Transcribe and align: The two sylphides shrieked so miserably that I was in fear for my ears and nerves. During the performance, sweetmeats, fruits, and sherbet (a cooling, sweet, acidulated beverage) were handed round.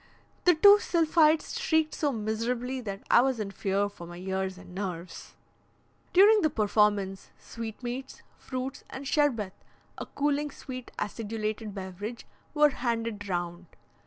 The 0.45 0.55
two 0.55 0.79
sylphides 0.79 1.59
shrieked 1.61 1.93
so 1.93 2.11
miserably 2.11 2.81
that 2.81 3.03
I 3.11 3.21
was 3.21 3.39
in 3.39 3.51
fear 3.51 3.87
for 3.87 4.07
my 4.07 4.17
ears 4.17 4.57
and 4.57 4.73
nerves. 4.73 5.35
During 6.11 6.41
the 6.41 6.49
performance, 6.49 7.29
sweetmeats, 7.37 8.23
fruits, 8.35 8.83
and 8.89 9.07
sherbet 9.07 9.53
(a 9.99 10.07
cooling, 10.07 10.49
sweet, 10.49 10.89
acidulated 10.97 11.75
beverage) 11.75 12.25
were 12.55 12.69
handed 12.69 13.29
round. 13.29 13.67